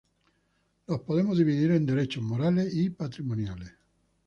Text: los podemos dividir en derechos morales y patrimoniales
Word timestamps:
los 0.87 1.01
podemos 1.01 1.37
dividir 1.37 1.69
en 1.69 1.85
derechos 1.85 2.23
morales 2.23 2.73
y 2.73 2.89
patrimoniales 2.89 3.71